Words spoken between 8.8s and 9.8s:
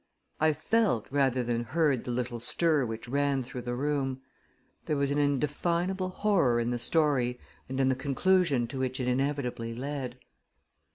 it inevitably